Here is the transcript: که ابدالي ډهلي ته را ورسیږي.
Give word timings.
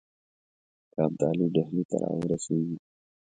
که 0.91 0.99
ابدالي 1.07 1.45
ډهلي 1.55 1.83
ته 1.89 1.95
را 2.01 2.09
ورسیږي. 2.17 2.77